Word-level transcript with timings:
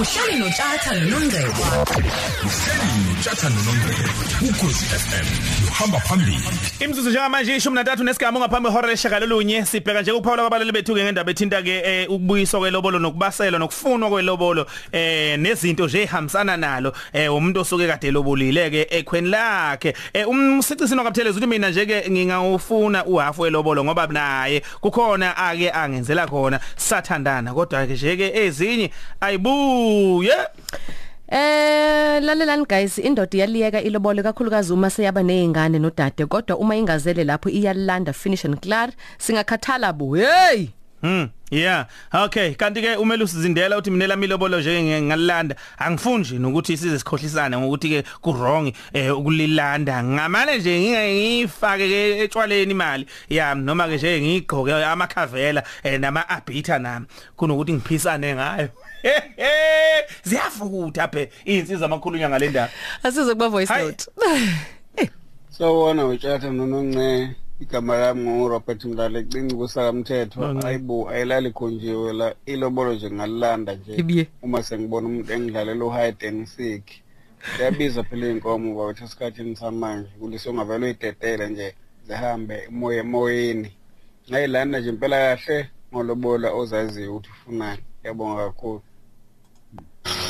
uhleli 0.00 0.38
notshatha 0.38 0.94
nonongcebo 0.94 1.62
uhleli 2.44 3.08
notshatha 3.08 3.48
nonongcebo 3.48 4.26
ukhosi 4.48 4.84
FM 4.84 5.26
uhamba 5.68 6.00
phambili. 6.00 6.40
Imzuzu 6.80 7.10
njengamanje 7.10 7.56
ishumi 7.56 7.74
nantathu 7.74 8.04
nesigaba 8.04 8.40
ngaphambi 8.40 8.68
ihora 8.68 8.88
leshagalolunye 8.88 9.64
sibheka 9.64 10.02
nje 10.02 10.12
kuphawula 10.12 10.42
kwabalali 10.42 10.72
bethu 10.72 10.94
ke 10.94 11.04
ngendaba 11.04 11.30
ethinta 11.30 11.62
ke 11.62 11.82
eh, 11.84 12.10
ukubuyiswa 12.10 12.60
kwelobolo 12.60 12.98
nokubaselwa 12.98 13.58
nokufunwa 13.58 14.10
kwelobolo 14.10 14.66
eh 14.92 15.38
nezinto 15.38 15.86
nje 15.86 16.02
ehambisana 16.02 16.56
nalo 16.56 16.92
eh 17.12 17.34
umuntu 17.34 17.60
osuke 17.60 17.86
kade 17.86 18.10
lobolile 18.10 18.70
ke 18.70 18.86
ekhweni 18.90 19.28
lakhe. 19.28 19.94
Eh 20.12 20.28
umsicisino 20.28 21.04
kapthelezi 21.04 21.38
uthi 21.38 21.46
mina 21.46 21.70
nje 21.70 21.86
ke 21.86 22.10
ngingawufuna 22.10 23.04
uhafu 23.04 23.42
welobolo 23.42 23.84
ngoba 23.84 24.06
naye 24.06 24.62
kukhona 24.80 25.36
ake 25.36 25.70
angenzela 25.70 26.26
khona 26.26 26.60
sathandana. 26.76 27.54
Kodwa 27.54 27.86
ke 27.86 27.92
nje 27.92 28.16
ke 28.16 28.44
ezinye 28.44 28.90
ayibuye 29.86 30.36
Eh 31.28 32.22
lalelani 32.22 32.64
guys 32.68 32.98
indoda 32.98 33.36
iyaliyeka 33.36 33.80
ilobole 33.82 34.22
kakhulukazi 34.22 34.72
uma 34.72 34.90
seyaba 34.90 35.22
nezingane 35.22 35.78
nodade 35.78 36.26
kodwa 36.26 36.56
uma 36.56 36.76
ingazele 36.76 37.24
lapho 37.24 37.50
iyalanda 37.50 38.12
finish 38.12 38.44
and 38.44 38.60
clear 38.62 38.90
singakhathala 39.18 39.92
bu 39.92 40.14
hey! 40.14 40.68
Hmm 41.00 41.28
yeah. 41.50 41.86
Okay 42.12 42.54
kanti 42.54 42.82
ke 42.82 42.96
umele 42.96 43.24
usizindela 43.24 43.78
uthi 43.78 43.90
mina 43.90 44.06
lamilobolo 44.06 44.60
nje 44.60 45.02
ngalanda 45.02 45.56
angifuni 45.78 46.24
nje 46.24 46.38
ukuthi 46.38 46.76
size 46.76 46.98
sikhohlisana 46.98 47.58
ngokuthi 47.58 47.88
ke 47.88 48.04
ku 48.20 48.32
wrong 48.32 48.72
eh 48.92 49.18
ukulilanda. 49.18 50.04
Ngamane 50.04 50.58
nje 50.58 50.80
ngingifake 50.80 51.88
ke 51.88 52.18
etshwaleni 52.18 52.70
imali. 52.70 53.06
Ya 53.28 53.54
noma 53.54 53.88
ke 53.88 53.96
nje 53.96 54.20
ngigqoke 54.20 54.72
amakhavela 54.84 55.62
eh, 55.82 56.00
nama 56.00 56.28
abita 56.28 56.78
nami. 56.78 57.06
Kunokuthi 57.36 57.72
ngiphisane 57.72 58.34
ngayo. 58.34 58.68
Ziyafutha 60.24 61.08
phe 61.08 61.30
insizwa 61.44 61.86
amakhulunywa 61.86 62.28
ngalendaba 62.28 62.70
asize 63.02 63.32
kuba 63.32 63.48
voice 63.48 63.72
Hayi. 63.72 63.86
note. 63.86 64.06
Sawona 65.50 66.06
utshatha 66.06 66.50
nononce 66.50 67.30
igama 67.60 67.96
lami 67.96 68.30
nguRobert 68.30 68.84
Mdala 68.84 69.18
ecinga 69.18 69.54
kusakamthetho 69.56 70.40
Nonce. 70.40 70.66
ayibo 70.66 71.08
ayilali 71.10 71.50
khonjiwe 71.50 72.12
la 72.12 72.34
ilobolo 72.46 72.94
nje 72.94 73.10
ngalilanda 73.10 73.74
nje. 73.74 73.94
Ibiye. 73.96 74.26
uma 74.42 74.62
sengibona 74.62 75.06
umuntu 75.08 75.32
engidlalela 75.32 75.84
uhide 75.84 76.28
and 76.28 76.46
sick 76.46 76.84
yabiza 77.60 78.02
phela 78.02 78.28
inkomo 78.28 78.74
bawethu 78.74 79.04
esikhathini 79.04 79.56
samanje 79.56 80.08
kulise 80.20 80.50
ungavele 80.50 80.84
uyidedele 80.86 81.48
nje 81.48 81.74
zihambe 82.06 82.64
emoya 82.68 83.00
emoyeni. 83.00 83.70
Ngayilanda 84.30 84.80
nje 84.80 84.88
impela 84.88 85.16
kahle 85.36 85.70
ngolobola 85.92 86.52
ozaziyo 86.52 87.10
ukuthi 87.16 87.30
ufunani. 87.30 87.82
Yabonga 88.04 88.44
kakhulu. 88.46 88.82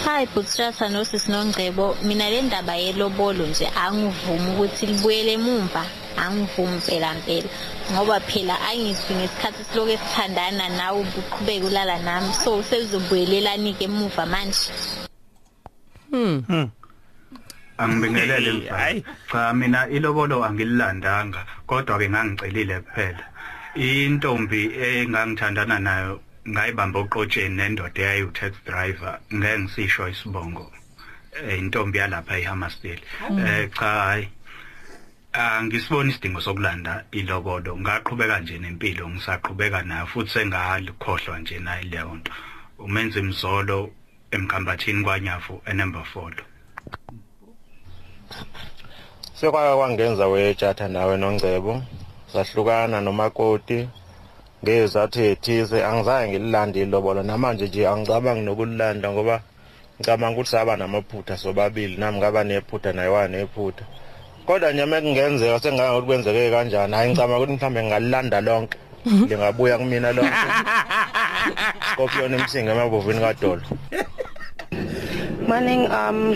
Hi 0.06 0.24
Bootstrata 0.26 0.86
nosis 0.88 1.26
nongcebo 1.28 1.96
mina 2.06 2.30
le 2.30 2.42
ndaba 2.42 2.74
yelobolo 2.76 3.46
nje 3.46 3.66
angivumi 3.66 4.48
ukuthi 4.54 4.86
libuyele 4.86 5.32
emumva 5.32 5.82
angivumi 6.16 6.78
phela 6.86 7.10
phela 7.26 7.48
ngoba 7.92 8.20
phela 8.20 8.54
angizwi 8.68 9.14
ngesikhathi 9.16 9.64
siloke 9.64 9.98
sithandana 9.98 10.68
nawe 10.78 11.00
ubuqhubeka 11.00 11.66
ulala 11.66 11.98
nami 11.98 12.32
so 12.32 12.62
sezobuyelelani 12.62 13.74
ke 13.74 13.84
emuva 13.84 14.26
manje 14.26 14.70
Angibingelele 17.78 18.70
Hayi. 18.70 19.00
mfana. 19.00 19.48
Cha 19.48 19.54
mina 19.54 19.88
ilobolo 19.88 20.44
angililandanga 20.44 21.40
kodwa 21.66 21.98
ke 21.98 22.08
ngangicelile 22.08 22.80
kuphela. 22.80 23.24
Intombi 23.74 24.70
engangithandana 24.70 25.78
nayo 25.78 26.20
ngayibamba 26.48 26.98
uqotsheni 27.00 27.56
nendoda 27.56 28.02
eyayi 28.02 28.26
taxi 28.32 28.60
driver 28.64 29.20
ngeke 29.34 29.58
ngisisho 29.58 30.08
isibongo. 30.08 30.72
Eh, 31.36 31.58
Intombi 31.58 31.98
yalapha 31.98 32.38
eHammersdale. 32.38 33.02
Eh 33.46 33.70
cha 33.76 33.86
hayi. 33.86 34.28
Angisiboni 35.32 36.10
isidingo 36.10 36.40
sokulanda 36.40 37.04
ilobolo. 37.12 37.76
Ngaqhubeka 37.76 38.40
nje 38.40 38.58
nempilo 38.58 39.08
ngisaqhubeka 39.08 39.82
nayo 39.82 40.06
futhi 40.06 40.30
sengalikhohlwa 40.30 41.38
nje 41.38 41.58
nayo 41.58 41.84
leyo 41.90 42.14
nto. 42.14 42.32
Umenza 42.78 43.20
imzolo 43.20 43.90
emkhambathini 44.30 45.04
kwanyafu 45.04 45.62
enumber 45.66 46.04
4. 46.14 46.32
sekwake 49.34 49.76
kwangenza 49.76 50.26
wetshatha 50.26 50.88
nawe 50.88 51.16
nongcebo 51.16 51.82
sahlukana 52.32 53.00
nomakoti 53.00 53.88
ngezathu 54.62 55.20
ethize 55.20 55.78
angizange 55.84 56.28
ngililande 56.28 56.78
ilobolo 56.82 57.22
namanje 57.22 57.66
nje 57.68 57.88
angicabangi 57.88 58.42
nokulilanda 58.44 59.08
ngoba 59.12 59.36
ngicabanga 59.98 60.34
ukuthi 60.36 60.50
saba 60.50 60.76
namaphutha 60.76 61.36
sobabili 61.36 61.96
nami 61.96 62.18
ngaba 62.18 62.44
nephutha 62.44 62.92
naye 62.92 63.08
wanephutha 63.08 63.84
kodwa 64.46 64.72
nje 64.72 64.82
uma 64.84 65.00
kungenzeka 65.00 65.60
sengake 65.60 65.90
ukuthi 65.90 66.06
kwenzeke 66.06 66.50
kanjani 66.50 66.94
hayi 66.94 67.08
ngicabanga 67.10 67.38
ukuthi 67.38 67.52
mhlawumbe 67.52 67.82
ngalilanda 67.84 68.40
lonke 68.40 68.78
lingabuya 69.06 69.78
kumina 69.78 70.12
lonke. 70.12 70.48
Scorpion 71.92 72.34
emsinga 72.34 72.72
emabovini 72.72 73.20
kadolo. 73.20 73.62
Morning 75.46 75.86
um 75.86 76.34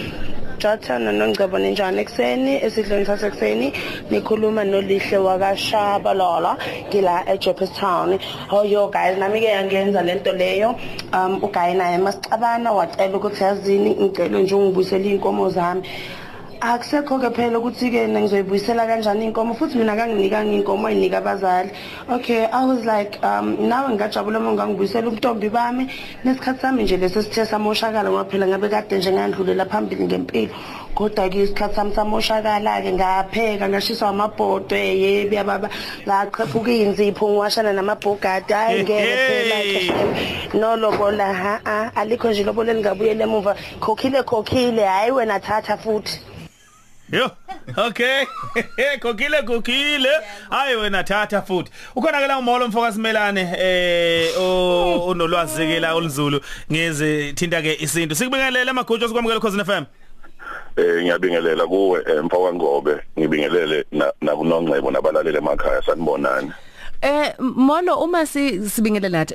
Jatha 0.61 0.99
nonongcebo 0.99 1.59
ninjani 1.59 2.01
ekseni 2.05 2.53
esidlweni 2.67 3.07
sasekuseni 3.07 3.73
nikhuluma 4.11 4.63
nolihle 4.65 5.19
wakashabalala 5.27 6.53
ngila 6.89 7.15
eJeppstown 7.33 8.19
oh 8.53 8.65
yo 8.65 8.89
guys 8.93 9.17
nami 9.19 9.41
ke 9.41 9.49
yangenza 9.57 10.03
lento 10.03 10.33
leyo. 10.33 10.77
Um 11.15 11.41
ugayi 11.43 11.75
naye 11.75 11.99
masicabana 11.99 12.73
wacela 12.73 13.17
ukuthi 13.17 13.43
yazini 13.43 13.91
ngicela 13.91 14.39
nje 14.39 14.55
ungibuyisele 14.55 15.11
inkomo 15.11 15.51
zami. 15.51 15.83
Akusekho 16.61 17.19
ke 17.19 17.31
phela 17.35 17.59
ukuthi 17.59 17.91
ke 17.91 18.07
ngizoyibuyisela 18.07 18.87
kanjani 18.87 19.25
inkomo 19.33 19.55
futhi 19.55 19.79
mina 19.79 19.97
kanginikanga 19.97 20.53
inkomo 20.53 20.89
ayinika 20.89 21.19
abazali. 21.19 21.73
Okay 22.09 22.45
i 22.45 22.65
was 22.65 22.85
like 22.85 23.19
um 23.25 23.57
nawe 23.57 23.89
ngajabula 23.97 24.39
uma 24.39 24.53
ngangibuyisela 24.53 25.09
ubuntombi 25.09 25.49
bami. 25.49 25.89
Nesikhathi 26.25 26.61
sami 26.61 26.83
nje 26.83 26.97
lesi 26.97 27.23
sithe 27.23 27.47
samoshakala 27.47 28.11
ngoba 28.11 28.25
phela 28.31 28.47
ngabe 28.47 28.69
kade 28.69 28.99
nje 28.99 29.13
ngandlulela 29.13 29.65
phambili 29.65 30.05
ngempilo. 30.05 30.53
Kodwa 30.95 31.31
ke 31.31 31.43
isikhathi 31.45 31.75
sami 31.75 31.95
samoshakala 31.95 32.83
ke 32.83 32.93
ngapheka 32.93 33.69
ngashiswa 33.69 34.09
amabhodwe 34.09 34.79
yebi 35.01 35.37
yababa 35.37 35.69
ngaqhephuka 36.07 36.71
inzipho 36.71 37.29
ngiwashana 37.29 37.73
namabhogadi. 37.73 38.53
Hayi 38.53 38.83
ngeke 38.83 39.17
phela 39.27 39.59
ke 39.65 40.59
nolobola 40.59 41.33
ha 41.33 41.61
a 41.65 41.91
alikho 41.97 42.29
nje 42.29 42.45
lobola 42.45 42.73
lingabuyele 42.73 43.25
emuva 43.25 43.57
khokhile 43.81 44.23
khokhile 44.23 44.85
hayi 44.85 45.11
wena 45.11 45.41
thatha 45.41 45.77
futhi. 45.77 46.30
Yo 47.13 47.31
okay. 47.77 48.25
Kokile 49.03 49.43
kokile. 49.43 50.09
Hayi 50.51 50.77
wena 50.77 51.05
thatha 51.05 51.43
futhi. 51.43 51.71
Ukhona 51.97 52.21
ke 52.21 52.27
la 52.27 52.39
umholo 52.39 52.69
mfoka 52.69 52.93
simelane 52.93 53.41
eh 53.59 54.31
o- 54.39 55.07
onolwazi 55.09 55.67
ke 55.67 55.81
la 55.81 55.95
oluzulu 55.95 56.41
ngeze 56.73 57.33
thinta 57.33 57.63
ke 57.63 57.75
isinto 57.81 58.15
sikubingelela 58.15 58.71
amagujo 58.71 59.09
sikwamukela 59.09 59.41
Khosi 59.41 59.65
FM 59.65 59.85
eh 60.77 61.03
ngiyabingelela 61.03 61.67
kuwe 61.67 62.01
eh, 62.09 62.25
mfaka 62.25 62.53
ngobe. 62.55 62.97
Ngibingelele 63.19 63.85
na- 63.93 64.13
nakunongcebo 64.21 64.91
nabalaleli 64.91 65.39
emakhaya 65.39 65.83
sanibonani. 65.83 66.53
Eh 67.03 67.35
molo 67.39 67.97
uma 68.05 68.27
si 68.27 68.69
sibingelela 68.71 69.27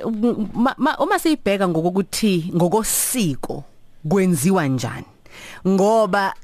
ma- 0.78 0.96
uma 0.98 1.18
siyibheka 1.18 1.68
ngokuthi 1.68 2.50
ngokosiko 2.54 3.64
kwenziwa 4.08 4.66
njani? 4.66 5.04
Ngoba 5.68 6.34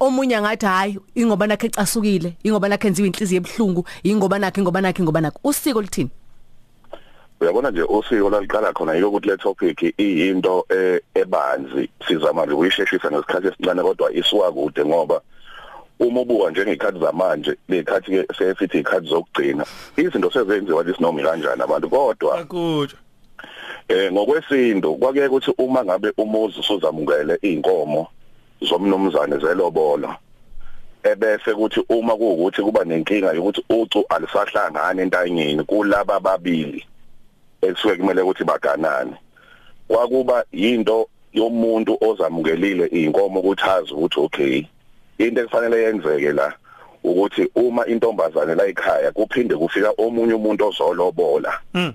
omunye 0.00 0.40
ngathi 0.40 0.66
hayi 0.66 0.98
ingoba 1.14 1.46
nakhe 1.46 1.66
ecasukile 1.66 2.32
ingoba 2.42 2.68
nakhe 2.68 2.88
enziwe 2.88 3.08
inhliziyo 3.08 3.40
ebhlungu 3.40 3.84
ingoba 4.02 4.38
nakhe 4.38 4.60
ingoba 4.60 4.80
nakhe 4.80 5.02
ingoba 5.02 5.20
nakhe. 5.20 5.38
Usiko 5.44 5.82
lithini 5.82 6.10
uyabona 7.40 7.70
nje 7.70 7.82
usiko 7.82 8.30
laliqala 8.30 8.72
khona 8.72 8.94
yiko 8.94 9.08
ukuthi 9.08 9.28
le 9.28 9.36
topic 9.36 9.94
iyinto 9.98 10.66
eh, 10.68 11.00
ebanzi. 11.14 11.90
Sizama 12.08 12.46
nje 12.46 12.54
ukuyisheshisa 12.54 13.10
ngesikhathi 13.10 13.46
esincane 13.46 13.82
kodwa 13.82 14.12
isuka 14.12 14.52
kude 14.52 14.84
ngoba 14.84 15.20
uma 16.00 16.20
ubuka 16.20 16.50
njengekhathi 16.50 16.98
zamanje 16.98 17.56
lekhathi 17.68 18.10
ke 18.10 18.26
sefithi 18.38 18.78
ikhathi 18.78 19.08
zokugcina 19.08 19.64
izinto 19.96 20.30
sezenziwa 20.30 20.82
lisinomi 20.82 21.22
kanjani 21.22 21.62
abantu. 21.62 21.88
Kodwa 21.90 22.38
akujo 22.38 22.96
eh 23.88 24.12
ngokwesinto 24.12 24.94
kwake 24.94 25.26
ukuthi 25.26 25.54
uma 25.58 25.84
ngabe 25.84 26.12
umuzi 26.16 26.60
usuzamukele 26.60 27.38
inkomo 27.42 28.08
zomnumzane 28.60 29.38
zelobolo 29.38 30.14
ebese 31.02 31.54
kuthi 31.54 31.80
uma 31.88 32.16
kuukuthi 32.16 32.62
kuba 32.62 32.84
nenkinga 32.84 33.32
yokuthi 33.32 33.62
ucu 33.70 34.04
alisahlangana 34.08 35.02
entanyeni 35.02 35.64
kulaba 35.64 36.14
ababili 36.14 36.84
ekusuke 37.62 37.96
kumele 37.96 38.22
ukuthi 38.22 38.44
baganane. 38.44 39.14
Kwakuba 39.88 40.44
yinto 40.52 41.08
yomuntu 41.32 41.98
ozamukelile 42.00 42.86
inkomo 42.86 43.40
ukuthi 43.40 43.64
azi 43.64 43.92
ukuthi 43.94 44.20
okay 44.20 44.66
into 45.18 45.40
ekufanele 45.40 45.82
yenzeke 45.82 46.32
la 46.32 46.52
ukuthi 47.04 47.48
uma 47.54 47.86
intombazane 47.86 48.54
la 48.54 48.66
ekhaya 48.66 49.12
kuphinde 49.12 49.56
kufika 49.56 49.92
omunye 49.98 50.34
umuntu 50.34 50.66
ozolobola. 50.66 51.60
Mm. 51.74 51.92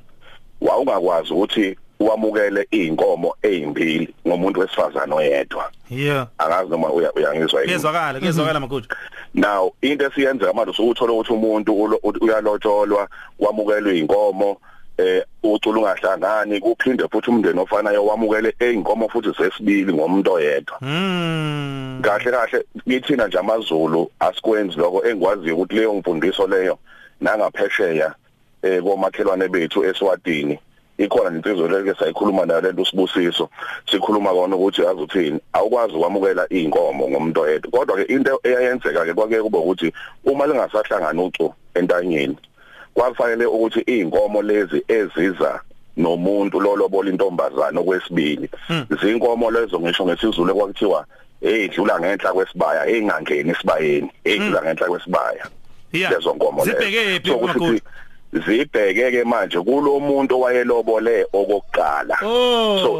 wawungakwazi 0.61 1.33
ukuthi 1.33 1.77
wamukele 2.09 2.67
inkomo 2.71 3.35
ezimbili 3.41 4.13
ngomuntu 4.27 4.59
wesifazana 4.59 5.15
oyedwa. 5.15 5.71
Yeah. 5.89 6.27
Angazi 6.37 6.69
noma 6.71 6.87
uya- 6.89 7.13
uyangizwa 7.15 7.61
yini? 7.61 7.73
Kezwakala 7.73 8.19
kezwakala 8.19 8.59
makuthi 8.59 8.87
now 9.33 9.73
into 9.81 10.05
esiyenzeka 10.05 10.53
manje 10.53 10.71
usukuthola 10.71 11.13
ukuthi 11.13 11.33
umuntu 11.33 11.99
uyalotsholwa 12.21 13.07
wamukelwe 13.39 13.97
inkomo 13.99 14.57
eh 14.97 15.23
ucula 15.43 15.79
ungahlangani 15.79 16.59
kuphinde 16.59 17.07
futhi 17.11 17.29
umndeni 17.29 17.59
ofanayo 17.59 18.05
wamukele 18.05 18.55
einkomo 18.59 19.09
futhi 19.09 19.33
sesibili 19.37 19.93
ngomuntu 19.93 20.31
oyedwa. 20.33 20.77
Mm 20.81 21.99
kahle 22.01 22.31
kahle 22.31 22.65
ngithina 22.87 23.27
nje 23.27 23.37
amaZulu 23.39 24.11
asikwenzi 24.19 24.77
lokho 24.77 25.07
engikwaziyo 25.07 25.55
ukuthi 25.55 25.75
leyo 25.75 25.93
mfundiso 25.93 26.47
leyo 26.47 26.77
nangaphesheya 27.21 28.13
eh 28.63 28.83
komakhelwane 28.83 29.47
bethu 29.47 29.85
eSwatini 29.85 30.59
ikhona 30.97 31.37
insizwe 31.37 31.69
leke 31.69 31.99
sayikhuluma 31.99 32.45
nayo 32.45 32.61
lento 32.61 32.85
sibusiso. 32.85 33.49
Sikhuluma 33.91 34.29
kona 34.29 34.55
ukuthi 34.55 34.81
azuthini 34.87 35.39
awukwazi 35.53 35.93
ukwamukela 35.93 36.49
inkomo 36.49 37.09
ngomuntu 37.09 37.41
oyedwa. 37.41 37.71
Kodwa 37.71 37.95
ke 37.97 38.13
into 38.13 38.39
eyayenzeka 38.43 39.05
ke 39.05 39.13
kwake 39.13 39.41
kube 39.41 39.57
ukuthi 39.57 39.93
uma 40.25 40.47
lingasahlangana 40.47 41.21
ucu 41.21 41.53
entanyeni 41.73 42.37
kwafanele 42.93 43.45
ukuthi 43.45 43.79
inkomo 43.79 44.41
lezi 44.41 44.83
eziza 44.87 45.61
nomuntu 45.97 46.59
lolobola 46.59 47.09
intombazana 47.09 47.79
okwesibili 47.79 48.49
zinkomo 49.01 49.51
lezo 49.51 49.79
ngisho 49.79 50.05
ngesizulu 50.05 50.51
ekwakuthiwa 50.51 51.05
eyidlula 51.41 51.99
ngenhla 51.99 52.33
kwesibaya 52.33 52.87
engangeni 52.87 53.51
esibayeni 53.51 54.11
eyidlula 54.23 54.61
ngenhla 54.61 54.87
kwesibaya 54.87 55.45
lezo 55.91 56.33
nkomo 56.33 56.65
lezo. 56.65 56.79
Zibheke 56.79 57.19
phi? 57.19 57.81
Zibheke 58.35 59.11
ke 59.11 59.23
manje 59.23 59.57
kulomuntu 59.61 60.35
owayelobole 60.35 61.25
okokuqala. 61.33 62.17
Oh. 62.23 62.79
So 62.83 62.91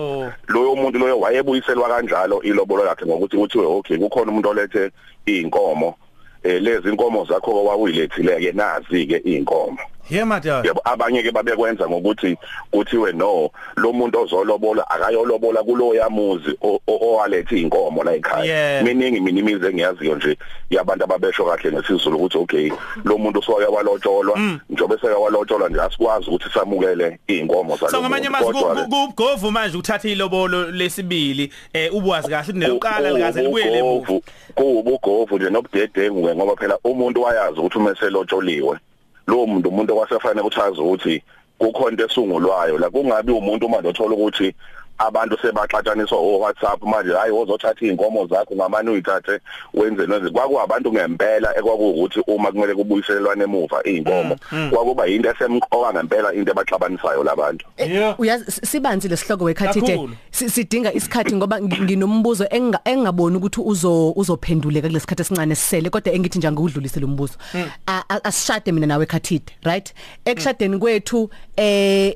loyo 0.48 0.76
muntu 0.76 1.00
loyo 1.00 1.20
wayebuyiselwa 1.20 1.90
kanjalo 1.90 2.42
ilobolo 2.42 2.86
lakhe 2.86 3.06
ngokuthi 3.06 3.38
kuthiwe 3.38 3.66
okay 3.66 3.98
kukhona 3.98 4.32
umuntu 4.32 4.50
olethe 4.50 4.92
inkomo 5.26 5.96
eh 6.44 6.62
lezi 6.62 6.90
inkomo 6.90 7.26
zakho 7.26 7.52
owawuyilethile 7.52 8.40
ke 8.40 8.52
nazi 8.52 9.06
ke 9.06 9.18
inkomo 9.18 9.78
yeah 10.10 10.26
madod 10.28 10.66
yebo 10.66 10.82
abanye 10.84 11.24
ke 11.24 11.32
babekwenza 11.32 11.90
ngokuthi 11.90 12.38
kuthiwe 12.72 13.12
no 13.12 13.50
lo 13.76 13.94
muntu 13.94 14.20
ozolobola 14.20 14.90
akayolobola 14.90 15.64
kulo 15.64 15.94
yamuzi 15.94 16.58
owalethe 16.88 17.62
inkomo 17.62 18.04
la 18.04 18.16
ekhaya. 18.16 18.84
Miningi 18.84 19.20
minimize 19.20 19.68
engiyaziyo 19.68 20.16
nje 20.16 20.38
yabantu 20.70 21.04
ababesho 21.04 21.46
kahle 21.46 21.72
ngesizulu 21.72 22.18
ukuthi 22.18 22.38
okay 22.38 22.72
lo 23.04 23.18
muntu 23.18 23.42
soke 23.44 23.66
walotsholwa. 23.66 24.40
Njobe 24.70 24.96
seke 24.96 25.14
walotsholwa 25.14 25.70
nje 25.70 25.82
asikwazi 25.82 26.30
ukuthi 26.30 26.50
samukele 26.54 27.20
inkomo 27.28 27.78
so 27.78 28.02
ngamanye 28.02 28.28
amazwi 28.28 28.54
kugovu 28.90 29.52
manje 29.52 29.78
uthatha 29.78 30.10
ilobolo 30.10 30.72
lesibili 30.72 31.52
eh 31.74 31.94
ubwazi 31.94 32.30
kahle 32.30 32.44
ukuthi 32.44 32.60
nelokuqala 32.60 33.12
likaze 33.12 33.42
libuyele 33.42 33.78
emuva 33.78 34.20
kuwubugovu 34.56 35.38
nje 35.38 35.50
nobudedengu 35.50 36.36
ngoba 36.36 36.56
phela 36.56 36.80
umuntu 36.84 37.22
wayazi 37.22 37.60
ukuthi 37.60 37.78
uma 37.78 37.92
eselotsholiwe 37.92 38.80
lo 39.28 39.46
muntu 39.46 39.70
umuntu 39.70 39.94
okwasefanele 39.94 40.42
ukuthi 40.42 40.62
azi 40.62 40.82
ukuthi 40.82 41.24
kukhona 41.60 41.92
into 41.92 42.06
esungulwayo 42.06 42.78
la 42.78 42.90
kungabi 42.90 43.32
umuntu 43.32 43.70
manje 43.70 43.90
othola 43.90 44.16
ukuthi 44.16 44.54
abantu 44.98 45.38
sebaxatshaniswa 45.42 46.18
o 46.18 46.40
WhatsApp 46.40 46.84
manje 46.84 47.14
hayi 47.14 47.32
wozothatha 47.32 47.86
inkomo 47.86 48.28
zakho 48.28 48.56
ngamani 48.56 48.90
uyithathe 48.90 49.40
wenze 49.74 50.08
neze 50.08 50.30
kwakuwabantu 50.30 50.94
ngempela 50.94 51.58
ekwakuwukuthi 51.58 52.20
uma 52.28 52.52
kumele 52.52 52.76
kubuyiselwane 52.76 53.44
emuva 53.44 53.84
inkomo 53.84 54.36
kwakuba 54.70 55.08
into 55.08 55.30
esemqoka 55.30 55.94
ngempela 55.94 56.34
into 56.34 56.52
ebaxabanisayo 56.52 57.24
labantu 57.24 57.66
Yeah. 57.78 58.20
uyazi 58.20 58.46
s- 58.48 58.62
sibanzi 58.72 59.08
lesihloko 59.08 59.44
wekhathide 59.44 59.88
Kakhulu. 59.88 60.16
Si- 60.32 60.50
sidinga 60.50 60.94
isikhathi 60.94 61.36
ngoba 61.36 61.60
ngi- 61.60 61.82
nginombuzo 61.84 62.44
enga- 62.46 62.80
engaboni 62.86 63.38
ukuthi 63.38 63.62
uzo 63.62 64.12
uzophenduleka 64.12 64.88
kulesikhathi 64.88 65.22
esincane 65.22 65.56
sisele 65.56 65.90
kodwa 65.90 66.14
engithi 66.14 66.38
nje 66.38 66.52
ngudlulise 66.52 67.00
lo 67.00 67.08
mbuzo 67.08 67.34
A- 67.88 68.04
a- 68.10 68.24
asishade 68.24 68.72
mina 68.72 68.88
nawe 68.88 69.06
khathide 69.06 69.54
right? 69.64 69.94
Ekushadeni 70.26 70.78
kwethu 70.80 71.30
eh 71.58 72.16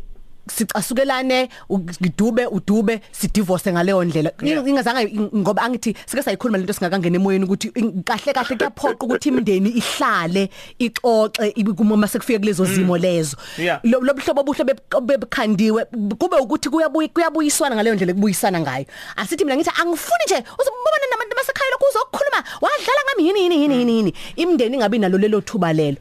sicasukelane 0.50 1.50
u- 1.70 1.80
ngidube 1.80 2.46
udube 2.46 3.02
sidivorce 3.12 3.72
ngaleyo 3.72 4.04
ndlela. 4.04 4.32
Ngingazange 4.44 5.20
ngoba 5.36 5.62
angithi 5.62 5.96
sike 6.06 6.24
sayikhuluma 6.24 6.58
lento 6.58 6.74
singakangena 6.74 7.16
emoyeni 7.16 7.46
ukuthi 7.46 7.72
in- 7.76 8.04
kahle 8.04 8.34
kahle 8.34 8.56
kuyaphoqa 8.58 9.06
ukuthi 9.06 9.30
imndeni 9.30 9.70
ihlale 9.70 10.50
ixoxe 10.80 11.54
ibe 11.56 11.74
kuma 11.74 12.08
sekufika 12.08 12.40
kulezo 12.40 12.66
zimo 12.66 12.98
lezo. 12.98 13.38
Yeah. 13.58 13.80
lo 13.84 14.00
lo 14.02 14.14
buhlobo 14.14 14.42
obuhle 14.42 14.64
beb- 14.64 15.02
bebukhandiwe 15.02 15.86
kube 16.18 16.38
ukuthi 16.38 16.70
kuyabuyi 16.70 17.08
kuyabuyiswana 17.10 17.76
ngaleyo 17.76 17.96
ndlela 17.96 18.14
kubuyisana 18.14 18.60
ngayo. 18.60 18.86
Asithi 19.16 19.46
mina 19.46 19.56
ngithi 19.58 19.72
angifuni 19.82 20.24
nje 20.26 20.36
uzobona 20.60 21.06
nabantu 21.12 21.36
basekhaya 21.36 21.72
lokho 21.72 21.86
uzokukhuluma? 21.90 22.44
Wadlala 22.62 23.02
ngami 23.06 23.28
yini 23.28 23.40
yini 23.42 23.56
yini 23.62 23.76
yini 23.80 23.94
yini? 23.98 24.14
Imndeni 24.36 24.76
ingabi 24.76 25.00
nalo 25.00 25.18
lelo 25.18 25.42
thuba 25.42 25.74
lelo. 25.74 25.98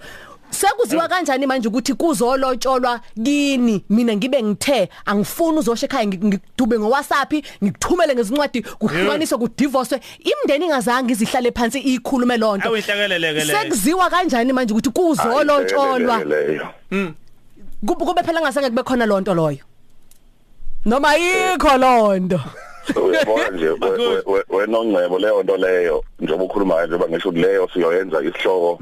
Sekuziwa 0.51 1.09
kanjani 1.09 1.47
manje 1.47 1.69
ukuthi 1.69 1.95
kuzolotsholwa 1.95 3.01
kini? 3.25 3.85
Mina 3.91 4.17
ngibe 4.17 4.43
ngithe 4.43 4.89
angifuni 5.07 5.59
uzosha 5.59 5.87
ekhaya 5.87 6.05
ngi- 6.07 6.25
ngidube 6.27 6.79
ngo 6.79 6.91
WhatsApp 6.91 7.33
ngikuthumele 7.65 8.15
ngezincwadi 8.15 8.63
kuhlukaniswe 8.63 9.39
kudivorce 9.39 10.01
imndeni 10.19 10.65
ingazange 10.65 11.13
izihlale 11.13 11.53
phansi 11.53 11.79
ikhulume 11.79 12.37
lonto 12.37 12.69
awinhlekeleleke 12.69 13.45
le 13.45 13.53
sekuziwa 13.53 14.11
kanjani 14.11 14.53
manje 14.53 14.73
ukuthi 14.75 14.91
kuzolotsholwa? 14.91 16.25
leyo 16.25 16.69
kube 17.87 18.05
kube 18.05 18.23
phela 18.23 18.41
ngasenge 18.41 18.69
kube 18.71 18.83
khona 18.83 19.07
lonto 19.07 19.35
loyo. 19.35 19.59
Noma 20.85 21.15
yikho 21.15 21.77
lonto 21.79 22.41
uyabona 22.97 23.51
nje 23.51 23.69
we- 23.69 23.77
we- 23.91 24.23
we- 24.27 24.45
wenongcebo 24.49 25.19
leyo 25.19 25.43
nto 25.43 25.57
leyo 25.57 26.05
njengoba 26.21 26.45
ukhuluma 26.45 26.87
njengoba 26.87 27.09
ngisho 27.09 27.29
ukuthi 27.29 27.43
leyo 27.47 27.69
siyoyenza 27.73 28.23
isihloko. 28.23 28.79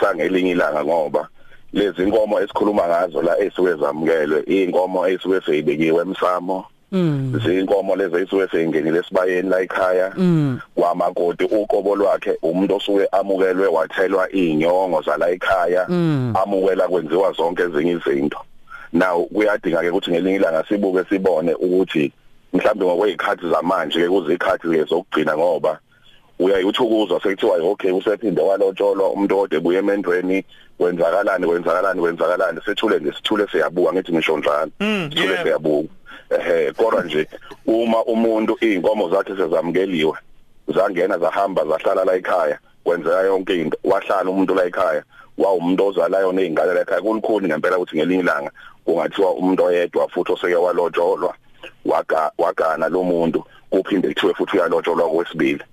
Sangelinye 0.00 0.50
ilanga 0.50 0.84
ngoba 0.84 1.28
lezi 1.72 2.02
inkomo 2.02 2.40
esikhuluma 2.40 2.88
ngazo 2.88 3.22
la 3.22 3.38
esuke 3.38 3.74
zamukelwe 3.74 4.40
inkomo 4.46 5.08
esuke 5.08 5.40
seyibekiwe 5.46 6.02
emsamo 6.02 6.64
zinkomo 6.90 7.96
lezi 7.96 8.16
esuke 8.16 8.48
seyingenile 8.50 8.98
esibayeni 8.98 9.48
la 9.48 9.60
ekhaya. 9.60 10.12
Kwamakoti 10.74 11.44
uqobo 11.44 11.96
lwakhe 11.96 12.38
umuntu 12.42 12.76
osuke 12.76 13.06
amukelwe 13.12 13.66
wathelwa 13.66 14.30
inyongo 14.32 15.02
zala 15.02 15.30
ekhaya 15.30 15.86
amukela 16.34 16.88
kwenziwa 16.88 17.32
zonke 17.32 17.62
ezinye 17.62 17.92
izinto. 17.92 18.38
Now 18.92 19.26
kuyadinga 19.26 19.82
ke 19.82 19.90
ukuthi 19.90 20.10
ngelinye 20.10 20.36
ilanga 20.36 20.64
sibuke 20.68 21.04
sibone 21.08 21.54
ukuthi 21.54 22.12
mhlambe 22.52 22.84
ngokwezikhathi 22.84 23.50
zamanje 23.50 24.00
ke 24.00 24.08
kuzikhathi 24.08 24.68
ke 24.68 24.84
zokugcina 24.84 25.36
ngoba 25.36 25.78
uyayithi 26.38 26.82
ukuzwa 26.82 27.22
sekuthiwa 27.22 27.56
okay 27.56 27.92
usephinde 27.92 28.42
walotsholwa 28.42 29.10
umuntu 29.10 29.38
ode 29.38 29.60
buye 29.60 29.78
emendweni 29.78 30.44
kwenzakalani 30.78 31.46
kwenzakalani 31.46 32.00
kwenzakalani. 32.00 32.60
Sethule 32.64 32.98
nje 32.98 33.12
sithule 33.12 33.46
siyabuka 33.52 33.92
ngithi 33.92 34.12
ngisho 34.12 34.38
njalo. 34.38 34.70
Sithule 34.78 35.32
yeah. 35.32 35.42
siyabuka 35.42 35.88
ehe 36.30 36.72
kodwa 36.72 37.02
nje 37.02 37.28
uma 37.66 38.04
umuntu 38.04 38.56
inkomo 38.60 39.10
zakhe 39.10 39.36
sezamukeliwe 39.36 40.12
zangena 40.74 41.18
zahamba 41.18 41.64
zahlala 41.64 42.04
la 42.04 42.14
ekhaya 42.14 42.58
kwenzeka 42.84 43.20
yonke 43.20 43.60
into 43.60 43.78
wahlala 43.84 44.30
umuntu 44.30 44.54
la 44.54 44.64
ekhaya 44.64 45.02
wawumuntu 45.38 45.86
ozalayo 45.86 46.32
nezingane 46.32 46.74
la 46.74 46.80
ekhaya 46.80 47.00
kulukhuni 47.00 47.48
ngempela 47.48 47.76
ukuthi 47.76 47.96
ngelinye 47.96 48.22
ilanga 48.22 48.50
kungathiwa 48.84 49.34
umuntu 49.34 49.64
oyedwa 49.64 50.08
futhi 50.08 50.32
oseke 50.32 50.54
walotsholwa 50.54 51.34
waga 51.84 52.30
wagana 52.38 52.88
lo 52.88 53.02
muntu 53.02 53.44
kuphinde 53.70 54.08
kuthiwe 54.08 54.34
futhi 54.34 54.56
uyalotsholwa 54.56 55.10
kwesibili. 55.10 55.64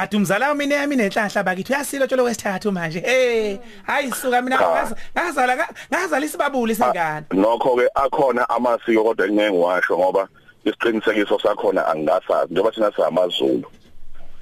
Athi 0.00 0.16
umzala 0.16 0.48
wami 0.48 0.66
neyami 0.66 0.96
nenhlahla 0.96 1.42
bakithi 1.42 1.72
uyasilo 1.72 2.06
tsholo 2.06 2.24
wesithathu 2.24 2.72
manje. 2.72 3.02
Eh 3.06 3.58
hayi 3.86 4.10
suka 4.12 4.42
mina 4.42 4.56
ngaza- 4.56 4.96
ngazala 5.14 5.66
ngazala 5.90 6.26
isibabuli 6.26 6.74
sengane. 6.74 7.26
nokho 7.32 7.76
ke 7.76 7.86
akhona 7.94 8.48
amasiko 8.48 9.02
kodwa 9.04 9.26
engeke 9.26 9.50
ngiwasho 9.52 9.98
ngoba 9.98 10.28
isiqinisekiso 10.64 11.38
sakhona 11.38 11.86
angasazi 11.86 12.52
njengoba 12.52 12.70
thina 12.70 12.92
samaZulu 12.96 13.68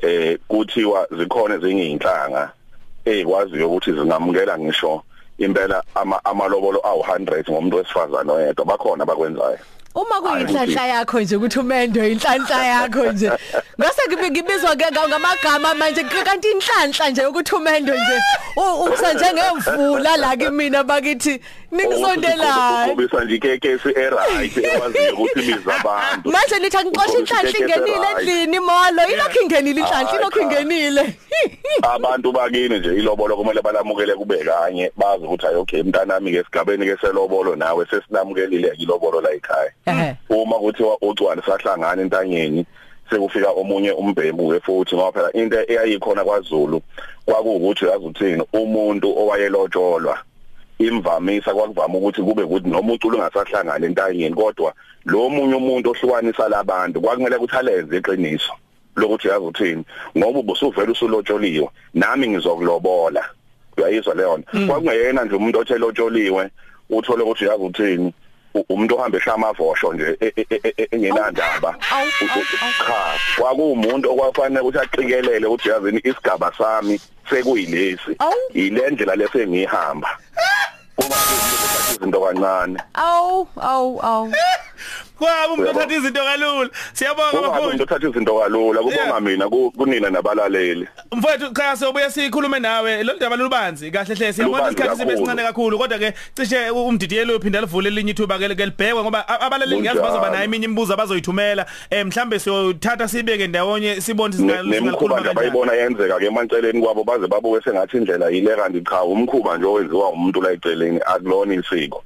eh 0.02 0.38
kuthiwa 0.48 1.06
zikhona 1.18 1.54
ezinye 1.54 1.84
izinhlanga 1.84 2.50
ezikwaziyo 3.04 3.66
ukuthi 3.68 3.92
zingamukela 3.92 4.58
ngisho 4.58 5.02
impela 5.38 5.82
ama 5.94 6.20
amalobolo 6.25 6.78
awu100 6.80 7.50
ngomuntu 7.50 7.76
wesifazana 7.76 8.32
oyedwa 8.32 8.64
bakhona 8.64 9.04
bakwenzayo 9.06 9.58
uma 9.96 10.20
kuyinhlanhla 10.20 10.86
yakho 10.86 11.20
nje 11.20 11.36
ukuthi 11.36 11.58
umendo 11.58 12.00
inhlanhla 12.08 12.64
yakho 12.64 13.12
nje. 13.12 13.30
Ngase 13.80 14.02
ngibe 14.08 14.30
ngibizwa 14.30 14.76
ke 14.76 14.84
nga- 14.92 15.08
ngamagama 15.08 15.74
manje 15.74 16.04
kanti 16.04 16.48
inhlanhla 16.50 17.10
nje 17.10 17.26
ukuthi 17.26 17.54
umendo 17.54 17.92
nje 17.94 18.16
u- 18.56 18.84
usanje 18.92 19.32
ngemvula 19.32 20.16
la 20.16 20.36
kimi 20.36 20.50
mina 20.50 20.84
bakithi 20.84 21.40
Ningisondelane. 21.73 22.92
Ubisa 22.92 23.25
nje 23.25 23.35
ikekesi 23.35 23.88
eright 23.88 24.56
ekwaziyo 24.56 25.12
ukuthi 25.12 25.40
ibiza 25.40 25.76
abantu. 25.80 26.30
Manje 26.30 26.58
lithi 26.58 26.76
angixoshe 26.76 27.18
inhlanhla 27.18 27.58
ingenile 27.58 28.06
endlini 28.16 28.61
molo 28.61 29.02
ilokhu 29.12 29.38
ingenile 29.42 29.80
inhlanhla 29.80 30.16
ilokhu 30.18 30.40
ingenile. 30.40 31.16
Abantu 31.94 32.32
bakini 32.32 32.78
nje 32.78 32.88
ilobolo 32.88 33.37
kumele 33.37 33.62
balamukele 33.62 34.14
kube 34.14 34.38
kanye 34.44 34.92
bazi 34.96 35.25
ukuthi 35.25 35.46
ayi 35.46 35.56
okay 35.56 35.82
mntanami 35.82 36.32
ke 36.32 36.38
esigabeni 36.38 36.87
ke 36.87 36.96
selobolo 37.00 37.56
nawe 37.56 37.87
sesinamukelile 37.90 38.73
ilobolo 38.78 39.20
la 39.20 39.30
ekhaya. 39.30 40.16
Uma 40.28 40.58
kuthiwa 40.58 40.99
ucwala 41.00 41.42
sahlangana 41.42 42.02
entanyeni 42.02 42.66
sekufika 43.11 43.50
omunye 43.50 43.92
umbhemu 43.92 44.50
ke 44.50 44.61
futhi 44.61 44.96
ngoba 44.96 45.12
phela 45.12 45.32
into 45.32 45.73
eyayikhona 45.73 46.25
kwaZulu 46.25 46.82
kwakuwukuthi 47.26 47.85
yazi 47.85 48.04
uthini 48.04 48.42
umuntu 48.52 49.18
owayelotsholwa 49.18 50.18
imvamisa 50.78 51.54
kwakuvama 51.54 51.99
ukuthi 51.99 52.23
kube 52.23 52.42
ukuthi 52.42 52.68
noma 52.68 52.92
uculo 52.92 53.18
ungasahlangana 53.18 53.87
entanyeni 53.87 54.35
kodwa 54.35 54.73
lo 55.04 55.28
munye 55.30 55.54
umuntu 55.54 55.90
ohlukanisa 55.90 56.49
labantu 56.49 57.00
kwakumele 57.00 57.37
ukuthi 57.37 57.56
alenze 57.56 57.97
iqiniso 57.97 58.52
lokuthi 58.97 59.28
yazi 59.28 59.45
uthini 59.45 59.85
ngoba 60.18 60.38
ubusuvela 60.38 60.92
usulotsholiwe 60.92 61.68
nami 61.95 62.28
ngizokulobola. 62.28 63.25
Uyayizwa 63.76 64.14
leyo 64.14 64.37
nto 64.38 64.66
kwakungeyena 64.66 65.25
nje 65.25 65.35
umuntu 65.37 65.59
othelotsholiwe 65.59 66.50
uthole 66.90 67.23
ukuthi 67.23 67.45
yazi 67.45 67.62
uthini 67.62 68.12
umuntu 68.68 68.95
ohamba 68.95 69.18
eshaya 69.18 69.35
amavosho 69.35 69.92
nje 69.92 70.16
engenandaba. 70.90 71.76
Cha 72.87 73.02
kwakuwumuntu 73.37 74.11
okwafanele 74.11 74.61
ukuthi 74.61 74.78
aqikelele 74.78 75.47
ukuthi 75.47 75.68
yazini 75.68 76.00
isigaba 76.04 76.52
sami 76.59 77.00
sekuyilesi. 77.30 78.12
Awu. 78.18 78.35
ile 78.54 78.83
kuthi 80.96 81.34
izinto 81.94 82.18
kancane 82.24 82.78
Aw 82.94 83.46
aw 83.56 83.86
aw. 84.12 84.24
Kwabe 85.18 85.52
umuntu 85.54 85.71
othatha 85.71 85.95
izinto 85.97 86.21
kalula. 86.25 86.71
Siyabonga 86.92 87.30
kungabe 87.30 87.49
umuntu 87.49 87.61
bafowethu. 87.61 87.83
othatha 87.83 88.09
izinto 88.09 88.38
kalula 88.38 88.78
kubonga 88.80 88.97
Yeah. 89.06 89.21
mina 89.23 89.49
ku- 89.49 89.71
kunina 89.76 90.11
nabalaleli 90.11 90.88
Mfowethu 91.12 91.52
cha 91.54 91.76
sobuya 91.76 92.11
sikhulume 92.11 92.59
nawe 92.61 93.02
lo 93.04 93.12
ndaba 93.14 93.37
lubanzi 93.37 93.90
kahle 93.90 94.14
hle 94.14 94.33
siyabona 94.33 94.59
Lubanzi 94.59 94.75
isikhathi 94.75 94.97
sibe 95.00 95.11
kakhulu. 95.12 95.26
sincane 95.26 95.42
kakhulu 95.42 95.78
kodwa 95.78 95.99
ke 95.99 96.12
cishe 96.35 96.71
umdidiyelo 96.71 97.37
uphinda 97.37 97.61
livule 97.61 97.88
elinye 97.88 98.11
ithuba 98.12 98.38
ke 98.38 98.49
ke 98.54 98.64
libhekwe 98.66 99.02
ngoba 99.02 99.25
a- 99.28 99.40
abalaleli 99.40 99.80
ngiyazi 99.80 99.99
Kunjalo. 100.00 100.12
bazoba 100.21 100.30
nayo 100.30 100.45
eminye 100.45 100.64
imibuzo 100.64 100.92
abazoyithumela 100.95 101.66
eh 101.90 102.04
mhlambe 102.06 102.38
siyothatha 102.38 103.09
sibeke 103.09 103.47
ndawonye 103.47 104.00
sibone 104.00 104.35
Ne- 104.37 104.38
singakhuluma 104.40 104.80
nemkhuba 104.80 105.14
nje 105.21 105.25
kanjani 105.25 105.35
bayibona 105.35 105.73
yenzeka 105.73 106.18
ke 106.18 106.26
emanceleni 106.26 106.80
kwabo 106.83 107.04
baze 107.04 107.26
babuke 107.26 107.64
sengathi 107.64 107.97
indlela 107.97 108.28
yile 108.30 108.56
kanti 108.56 108.80
cha 108.83 109.02
umkhuba 109.02 109.56
nje 109.59 109.66
owenziwa 109.66 110.09
umuntu 110.11 110.42
la 110.42 110.50
eceleni 110.52 111.00
akulona 111.06 111.54
isiko 111.54 112.02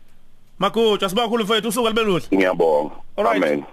Magutsha 0.60 1.08
siba 1.08 1.22
kakhulu 1.22 1.44
mfowethu 1.44 1.68
usuku 1.68 1.88
libeludle 1.88 2.28
ngiyabonga. 2.36 2.94
Alright. 3.16 3.44
amen. 3.44 3.64